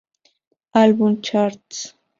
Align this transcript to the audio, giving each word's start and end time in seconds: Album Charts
Album 0.83 1.21
Charts 1.21 1.93